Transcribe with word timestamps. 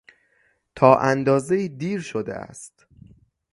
تا 0.75 0.97
اندازهای 0.99 1.69
دیر 1.69 1.99
شده 2.01 2.33
است. 2.35 2.87